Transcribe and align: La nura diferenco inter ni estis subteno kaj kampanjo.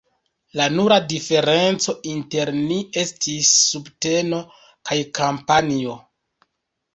La 0.59 0.65
nura 0.75 0.95
diferenco 1.11 1.93
inter 2.13 2.51
ni 2.55 2.77
estis 3.03 3.51
subteno 3.67 4.41
kaj 4.91 4.99
kampanjo. 5.21 5.95